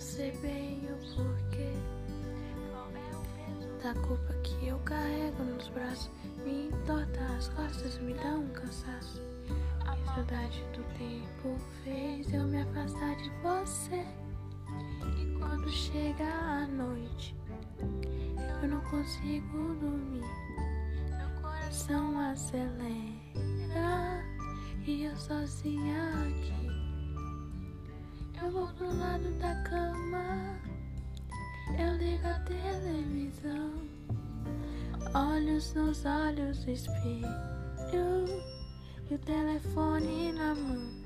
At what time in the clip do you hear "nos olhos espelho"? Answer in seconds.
35.74-37.28